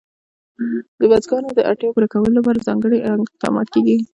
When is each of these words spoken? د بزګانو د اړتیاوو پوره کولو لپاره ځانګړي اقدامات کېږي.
د 0.99 1.01
بزګانو 1.11 1.49
د 1.57 1.59
اړتیاوو 1.69 1.95
پوره 1.95 2.07
کولو 2.13 2.35
لپاره 2.37 2.65
ځانګړي 2.67 2.97
اقدامات 3.01 3.67
کېږي. 3.73 3.97